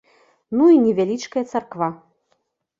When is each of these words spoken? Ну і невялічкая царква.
Ну 0.59 0.69
і 0.77 0.79
невялічкая 0.85 1.45
царква. 1.53 1.93